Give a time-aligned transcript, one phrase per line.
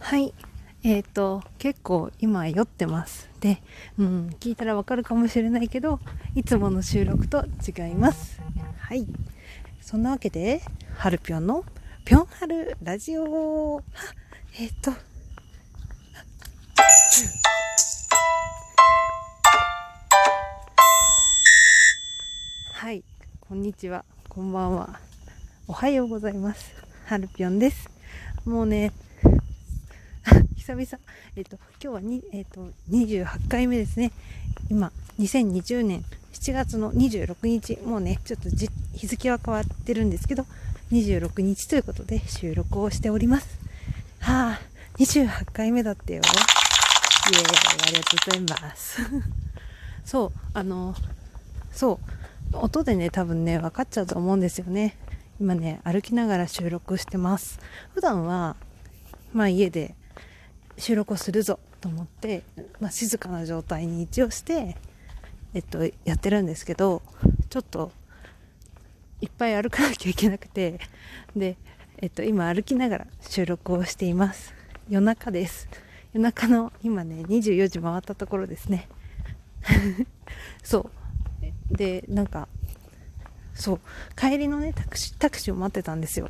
[0.00, 0.34] はい。
[0.82, 3.28] えっ、と、結構今酔ってます。
[3.40, 3.62] で、
[3.98, 6.00] うん、聞いたらわかるかもしれないけど、
[6.34, 8.40] いつもの収録と違います。
[8.78, 9.06] はい。
[9.80, 10.62] そんなわけで、
[10.96, 11.64] はるぴょんの
[12.04, 13.82] ぴょんはるラジオ。
[14.58, 14.90] えっ、と、
[22.72, 23.04] はい。
[23.40, 24.06] こんにちは。
[24.30, 24.98] こんばんは。
[25.68, 26.74] おはようございます。
[27.04, 27.90] はるぴょんです。
[28.46, 28.92] もうね、
[30.60, 30.86] 久々、
[31.36, 34.12] えっと、今日はに、えっと、28回目ですね。
[34.68, 40.44] 今、2020年7月の26日、もうね、ちょっとじ日付は変わってるんですけど、
[40.92, 43.58] 26日ということで収録をしております。
[44.18, 44.60] はあ、
[44.98, 46.20] 28回目だってよ。
[46.20, 47.44] イエーイ、
[47.82, 49.00] ありがとうございます。
[50.04, 50.94] そう、あの、
[51.72, 52.00] そ
[52.52, 54.98] う、音でね、多分ね、分かっちゃうと思うんですよね。
[55.40, 57.60] 今ね、歩きながら収録してます。
[57.94, 58.56] 普段は、
[59.32, 59.94] まあ家で
[60.80, 62.42] 収録をするぞと思って、
[62.80, 64.76] まあ、静かな状態に一応して、
[65.54, 67.02] えっと、やってるんですけど、
[67.48, 67.92] ちょっと、
[69.20, 70.80] いっぱい歩かなきゃいけなくて、
[71.36, 71.56] で、
[71.98, 74.54] えっと、今歩きながら収録をしています。
[74.88, 75.68] 夜中です。
[76.12, 78.88] 夜中の今ね、24時回ったところですね。
[80.64, 80.90] そ
[81.72, 81.76] う。
[81.76, 82.48] で、なんか、
[83.54, 83.80] そう、
[84.16, 86.28] 帰りのね、タクシー、タクシーを待ってたんですよ。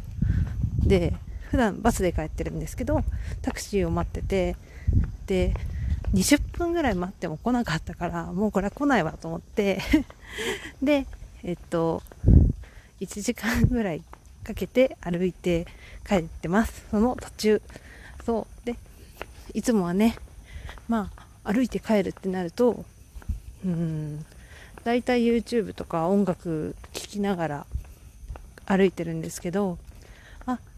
[0.80, 1.14] で、
[1.50, 3.02] 普段バスで帰ってるんですけど、
[3.42, 4.56] タクシーを待ってて、
[5.26, 5.54] で、
[6.14, 9.80] 20分ぐらい待っても来なかったから、もうこれは来ないわと思って、
[10.80, 11.06] で、
[11.42, 12.02] えっと、
[13.00, 14.02] 1時間ぐらい
[14.44, 15.66] かけて歩いて
[16.06, 16.86] 帰ってます。
[16.90, 17.62] その途中。
[18.24, 18.66] そう。
[18.66, 18.76] で、
[19.52, 20.16] いつもはね、
[20.88, 21.10] ま
[21.44, 22.84] あ、歩いて帰るってなると、
[23.64, 24.24] うーん、
[24.84, 27.66] だいたい YouTube とか音楽聴きながら
[28.66, 29.78] 歩いてるんですけど、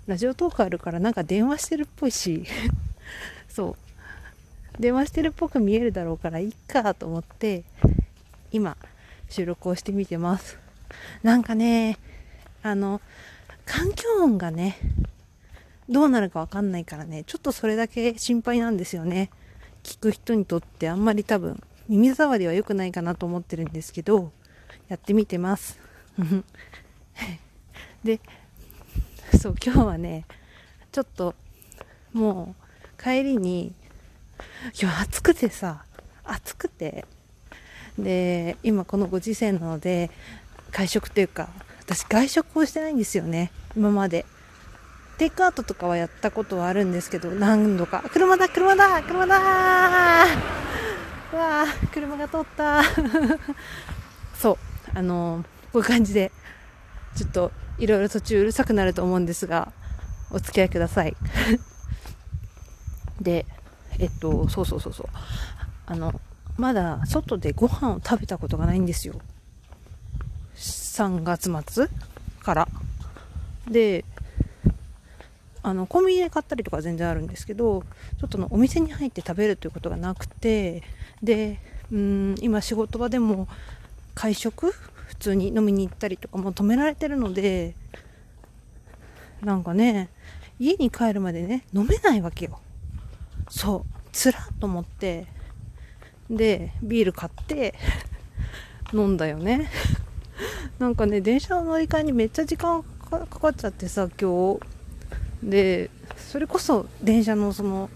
[0.07, 2.45] ラジオトークあるからなんか電話してるっぽいし、
[3.49, 3.77] そ
[4.79, 4.81] う。
[4.81, 7.63] 電話してるっぽく見えるだろうからいいかと思って、
[8.51, 8.77] 今、
[9.29, 10.59] 収録をしてみてます。
[11.23, 11.99] なんかね、
[12.63, 13.01] あの、
[13.65, 14.77] 環境音がね、
[15.89, 19.31] どうなるかわかんないからね、ちょっとそれだけ心配なんですよね。
[19.83, 24.33] 聞く人にとってあんまり多分、耳障りは良くないかなと思ってるんですけど、
[24.89, 25.79] やってみてます。
[28.05, 28.21] で、
[29.41, 30.25] そう、今日はね、
[30.91, 31.35] ちょっと、
[32.13, 32.55] も
[32.99, 33.75] う、帰りに、
[34.81, 35.85] 今日暑くてさ、
[36.25, 37.07] 暑くて、
[37.99, 40.11] で、今このご時世なので、
[40.71, 41.49] 会食というか、
[41.81, 44.27] 私外食をしてないんですよね、今まで。
[45.19, 48.05] テイクアウトとかはやったことはあるんですけど、何度か。
[48.13, 50.25] 車だ車だ車だ
[51.33, 52.83] うわー車が通った
[54.39, 54.59] そう、
[54.99, 56.31] あのこういう感じで、
[57.17, 59.73] ちょっといろいろ途中うるさくなると思うんですが、
[60.31, 61.17] お付き合いください。
[63.21, 63.47] で、
[63.99, 65.07] えっと、そうそうそうそう。
[65.87, 66.21] あの、
[66.57, 69.15] まだ外でご飯を食べたことがないんですよ。
[70.57, 71.89] 3月末
[72.43, 72.69] から。
[73.69, 74.05] で、
[75.63, 77.83] あの、コンビニで買ったりとか全然あるんですけど、
[78.21, 80.83] ちょっとのお店に入って食べるということがなくて、
[81.23, 81.61] で、
[81.93, 83.49] うん、今仕事場でも
[84.15, 84.75] 会食
[85.13, 87.77] 普通に飲みに行ったりとかも止められてるので、
[89.43, 90.09] なんかね、
[90.59, 92.61] 家に帰るまでね、飲めないわけよ。
[93.51, 95.27] そう、つらっと思って、
[96.31, 97.75] で、ビール買って、
[98.95, 99.69] 飲んだよね。
[100.79, 104.61] なんかね、電車の乗り換えにめっちゃ時間かかっちゃってさ、今日。
[105.43, 107.91] で、それこそ電車のその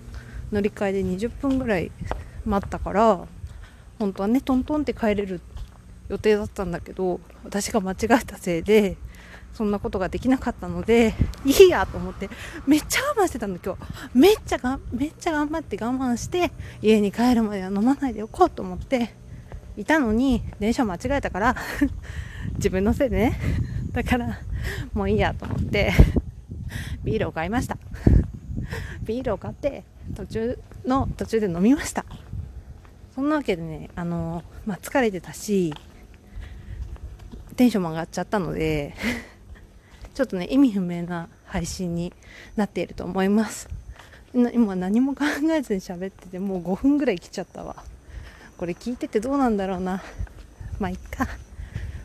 [0.52, 1.90] 乗り換えで20分ぐらい
[2.44, 3.26] 待ったから、
[3.98, 5.40] 本当はね、トントンって帰れる
[6.08, 8.96] 予定だったんだけど、私が間違えたせいで、
[9.54, 12.28] そんなことができなかったので、 いいやと思って、
[12.66, 13.80] めっちゃ我慢してたの今日。
[14.12, 16.50] めっちゃが、めっちゃ頑張って我慢して、
[16.82, 19.14] 家に帰るまでは飲まないでおこうと思って、
[19.76, 21.56] いたのに、電車間違えたから、
[22.56, 23.40] 自分のせいでね。
[23.92, 24.40] だから、
[24.92, 25.92] もういいやと思って、
[27.02, 27.78] ビールを買いました。
[29.02, 29.84] ビールを買って、
[30.14, 32.04] 途中の、途中で飲みました。
[33.14, 35.72] そんなわけでね、あの、まあ、疲れてたし、
[37.56, 38.94] テンションも上がっちゃったので、
[40.14, 42.12] ちょっとね、意味不明な配信に
[42.54, 43.68] なっていると思います。
[44.34, 47.82] 今何も考えずに喋ってて、もう5分ぐらい来ちゃったわ。
[48.58, 50.02] これ聞いててどうなんだろうな。
[50.78, 51.26] まあ、いっか。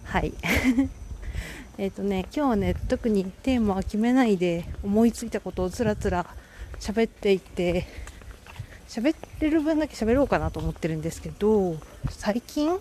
[0.06, 0.33] はい。
[1.77, 6.25] えっとね、今日はね、特にテーマは決めないで、思いついたことをつらつら
[6.80, 7.88] 喋っていって、
[8.88, 11.75] 喋れる分だけ喋ろうかなと思ってるんですけど、
[12.09, 12.77] 最近、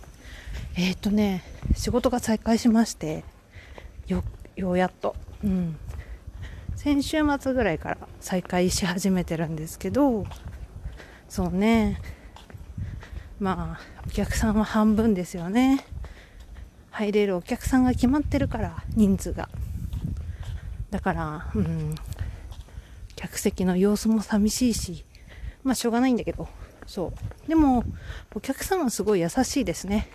[0.76, 1.42] えっ、とね、
[1.74, 3.24] 仕事が再開しまして、
[4.06, 4.22] よ、
[4.56, 5.76] ようやっと、うん。
[6.82, 10.24] 先週末ぐらいから再開し始めてるんですけど
[11.28, 12.00] そうね。
[13.38, 15.84] まあお客さんは半分ですよね。
[16.90, 19.50] 入れるお客さんが決まってるから人数が。
[20.90, 21.94] だからうん。
[23.14, 25.04] 客席の様子も寂しいし
[25.62, 26.48] まあしょうがないんだけど。
[26.86, 27.12] そ
[27.44, 27.48] う。
[27.48, 27.84] でも
[28.34, 30.08] お客さんはすごい優しいですね。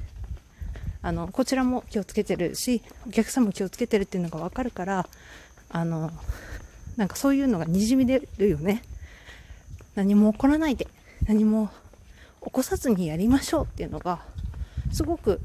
[1.06, 5.08] あのこちらも気をつけてるしお客さんも気をつけてるっていうのが分かるから
[5.70, 6.10] あの
[6.98, 8.82] なんかそういうのがにじみ出るよね。
[9.94, 10.88] 何も起こらないで
[11.28, 11.70] 何も
[12.44, 14.20] 起こさずにやりましょうっていうのが
[14.92, 15.42] すごく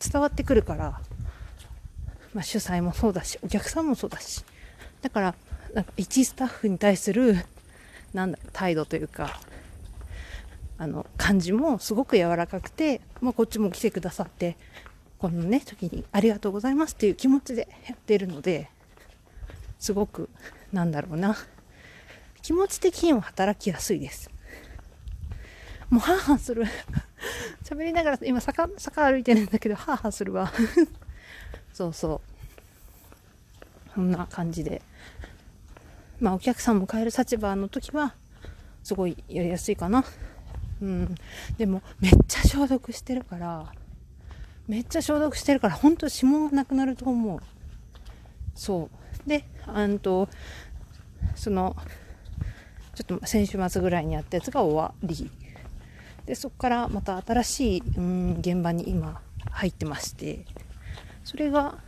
[0.00, 1.00] 伝わってくるから、
[2.32, 4.42] まあ、主催もそうだしお客さんもそうだし。
[5.02, 5.34] だから
[5.74, 7.36] なんか一スタッフに対する
[8.14, 9.38] なんだ態度というか
[10.78, 14.56] あの感じもすごく柔らかくて、まあ、こっちも来てくださって
[15.22, 18.68] このね時にありがとうございますっていう気持ちでやっているので
[19.78, 20.28] すごく
[20.72, 21.36] なんだろうな。
[22.42, 24.28] 気持ち的にも働きやすいです。
[25.90, 26.64] もうハーハーする。
[27.62, 30.52] 喋りながら今坂坂歩いてるんだけどハーハーするわ。
[31.72, 32.20] そうそ
[33.90, 33.90] う。
[33.94, 34.82] そんな感じで。
[36.18, 38.16] まあお客さんも帰る立場の時は
[38.82, 40.04] すごいやりやすいかな。
[40.80, 41.14] うん。
[41.58, 43.72] でもめっちゃ消毒してるから
[44.68, 47.40] めっちゃ消毒してるから本当指紋がなくなると思う。
[48.54, 48.90] そ
[49.24, 49.28] う。
[49.28, 50.28] であんと
[51.34, 51.76] その
[52.94, 55.30] ちょっと先週末ぐらいにやったやつが終わり。
[56.26, 59.20] でそこからまた新しい、うん、現場に今
[59.50, 60.44] 入ってまして。
[61.24, 61.78] それが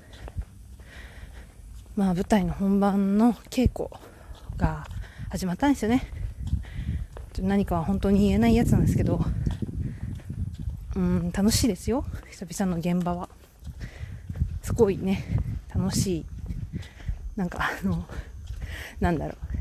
[1.96, 3.88] まあ舞台の本番の稽古
[4.56, 4.86] が
[5.30, 6.06] 始まったんですよね。
[7.40, 9.24] 何かは本当に言えないやつなんですけど。
[10.96, 12.04] うん楽しいですよ。
[12.30, 13.28] 久々の現場は。
[14.62, 15.24] すごいね。
[15.74, 16.26] 楽しい。
[17.36, 18.06] なんかあの
[19.00, 19.54] なんだろう。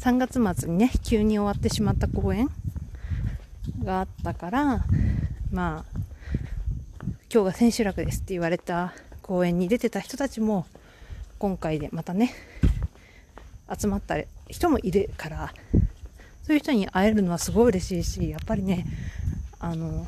[0.00, 2.48] 3月末にね急に終わってしまった公演
[3.84, 4.84] があったから
[5.52, 6.00] まあ
[7.32, 10.64] 今日が千秋楽ですって言われた公演に出てた人たちも
[11.38, 12.32] 今回でまたね
[13.78, 14.16] 集まった
[14.48, 15.52] 人もいるから
[16.44, 18.86] そういう人に会えるのはすごい嬉しいしやっぱりね
[19.58, 20.06] あの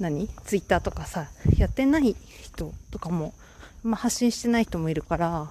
[0.00, 0.28] 何？
[0.44, 3.32] ツイッターとかさやってない人とかも、
[3.82, 5.50] まあ、発信してない人もいるから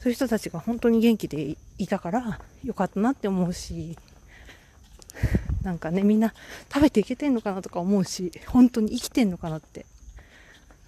[0.00, 3.98] そういう人たちが本当に元気でいたからよかったなって思うし
[5.62, 6.32] なんかねみんな
[6.72, 9.86] 食べていけてんのかなとか思うし本当に生きてんのかなって。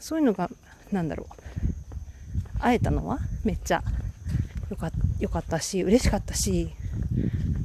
[0.00, 0.50] そういうのが
[0.90, 2.58] なんだろう。
[2.58, 3.82] 会えたのはめっちゃ
[4.70, 6.70] よかよかったし嬉しかったし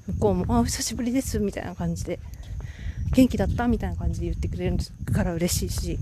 [0.07, 2.19] 向こうも「あお久しぶりです」みたいな感じで
[3.13, 4.78] 「元気だった?」みたいな感じで言ってくれる
[5.12, 5.98] から嬉しいし。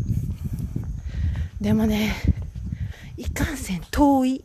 [1.62, 2.14] でもね
[3.16, 4.44] いかんせん遠い。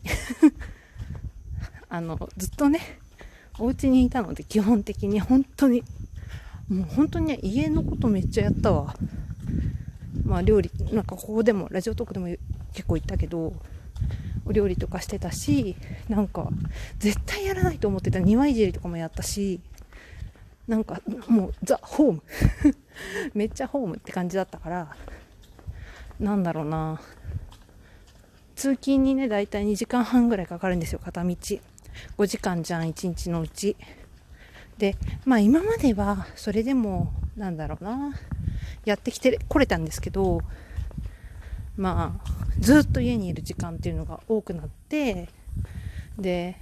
[1.89, 2.79] あのずっとね
[3.57, 5.83] お家にいたので基本的に本当に
[6.69, 8.95] もう本当に家のことめっちゃやったわ。
[10.23, 12.27] まあ料理なんかここでもラジオトークでも
[12.73, 13.53] 結構言ったけど
[14.45, 15.75] お料理とかしてたし
[16.07, 16.49] なんか
[16.99, 18.19] 絶対やらないと思ってた。
[18.19, 19.59] 庭いじりとかもやったし。
[20.69, 22.23] なんかもうザ・ホーム。
[23.33, 24.95] めっちゃホームって感じだったから
[26.19, 27.01] なんだろうな。
[28.55, 31.29] 通勤にねだいたい2時間半ぐらいかかるんですよ片道。
[31.31, 31.61] 5
[32.27, 33.75] 時間じゃん1日のうち。
[34.77, 34.95] で
[35.25, 38.13] まあ今まではそれでもなんだろうな。
[38.85, 40.41] やってきてこれたんですけど
[41.77, 45.29] まあずっと家にいる時間っていうのが多くなって
[46.19, 46.57] で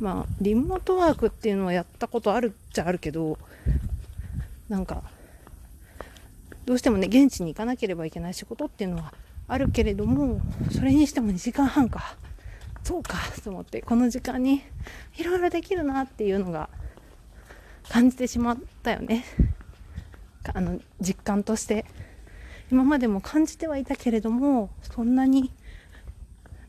[0.00, 3.38] まあリモートワークっていうのはやったことあるっちゃあるけど
[4.68, 5.02] なんか
[6.64, 9.14] どうしてもね現地に行かなければいけない仕事っていうのは
[9.48, 10.40] あるけれども
[10.72, 12.16] それにしても2時間半か。
[12.82, 14.62] そうかと思ってこの時間に
[15.16, 16.68] いろいろできるなっていうのが
[17.88, 19.24] 感じてしまったよね。
[20.54, 21.84] あの実感として。
[22.70, 25.52] 今までも感じてはいたけれどもそんなに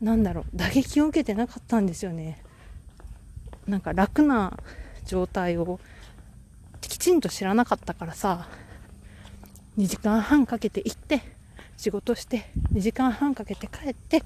[0.00, 2.42] なんだろう打撃を受けてなかったんですよね。
[3.68, 4.58] なんか楽な
[5.04, 5.78] 状態を
[6.80, 8.48] きちんと知らなかったからさ
[9.76, 11.20] 2時間半かけて行って
[11.76, 14.22] 仕事して2時間半かけて帰って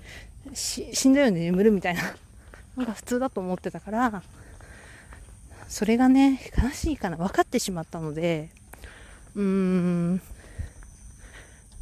[0.55, 2.03] 死んだように眠るみたいな
[2.77, 4.23] のが普通だと思ってたから
[5.69, 8.49] それがね悲しいかな分かってしまったので
[9.35, 10.23] うーん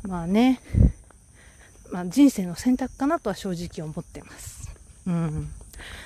[0.03, 0.61] まあね、
[1.93, 4.75] まあ、人生の選択かなとは正直思ってます。
[5.07, 5.53] うん。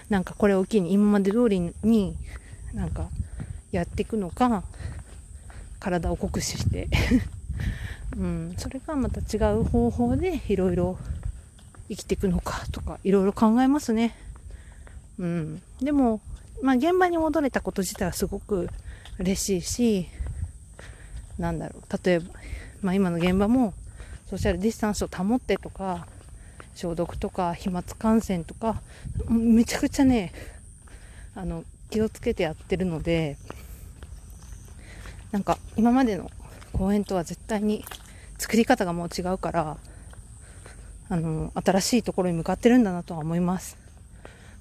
[0.08, 2.16] なんかこれを機に今まで通りに
[2.72, 3.08] なんか
[3.72, 4.64] やっていくのか、
[5.80, 6.88] 体を酷使して
[8.16, 10.96] うん、それがまた違う方法でいろいろ
[11.88, 14.14] 生きていくのかとかいろいろ考えますね。
[15.18, 15.62] うん。
[15.80, 16.20] でも、
[16.62, 18.68] まあ現場に戻れたこと自体はすごく
[19.18, 20.08] 嬉しいし、
[21.38, 22.26] なんだろう、例えば、
[22.82, 23.74] まあ今の現場も
[24.30, 26.06] ソーシャルディスタンスを保ってとか、
[26.74, 28.82] 消毒とか飛沫感染とか、
[29.28, 30.32] めちゃくちゃね、
[31.34, 33.36] あの、気をつけてやってるので、
[35.30, 36.30] なんか今までの
[36.72, 37.84] 公園とは絶対に
[38.38, 39.76] 作り方がもう違うから、
[41.08, 43.76] あの、新しいところに向かってるんだなとは思います。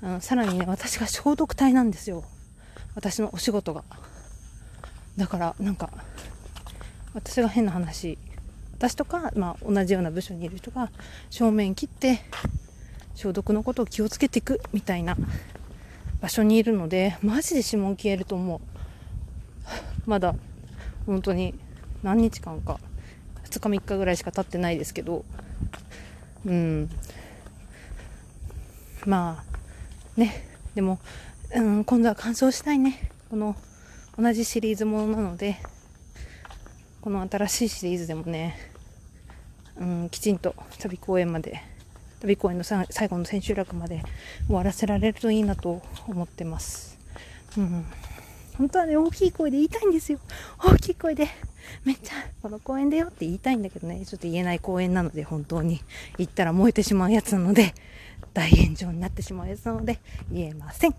[0.02, 2.24] あのさらにね、私が消毒隊なんですよ。
[2.96, 3.84] 私のお仕事が。
[5.18, 5.90] だから、なんか、
[7.14, 8.18] 私が変な話、
[8.84, 10.92] 私とか、まあ、同じような部署にいる人が
[11.30, 12.20] 正面切って
[13.16, 15.16] 消毒のことを気をつけていくみたいな
[16.20, 18.60] 場所にいるので、マジで指紋消えると思う。
[20.06, 20.36] まだ、
[21.06, 21.56] 本当に
[22.02, 22.78] 何日間か、
[23.46, 25.24] 2日3日ぐらいしか経ってないですけど、
[26.46, 26.90] うん。
[29.06, 29.46] ま
[30.18, 30.46] あ、ね。
[30.76, 31.00] でも、
[31.56, 33.12] うん、今度は乾燥したいね。
[33.30, 33.56] この、
[34.20, 35.56] 同じシリーズものなので、
[37.00, 38.73] この新しいシリーズでもね、
[39.84, 41.62] うん、きちんと旅公演まで、
[42.22, 44.02] 旅公演の最後の千秋楽まで
[44.48, 46.98] 終わらせられるといいなと思ってます。
[47.58, 47.86] うん。
[48.58, 50.20] 本当はね、大きい声で言いたいんですよ。
[50.58, 51.28] 大きい声で。
[51.84, 55.82] めっちゃ、この公園だよって言いたいんだけどね、ちょっと言えない公園なので、本当に。
[56.18, 57.74] 言ったら燃えてしまうやつなので、
[58.34, 60.00] 大炎上になってしまうやつなので、
[60.32, 60.96] 言えません。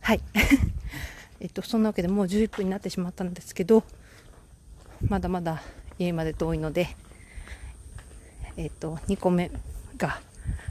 [0.00, 0.20] はい。
[1.40, 3.82] えっと、そんなわけでもう11分になってしまったんですけど、
[5.06, 5.62] まだまだ
[5.98, 6.96] 家まで遠いので、
[8.56, 9.50] えっと、2個目
[9.96, 10.20] が、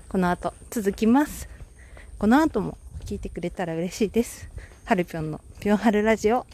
[0.08, 1.50] この後続きます。
[2.18, 4.50] この後も聞いてくれたら嬉しいです。
[4.86, 6.46] はるぴょんのぴょんはるラジオ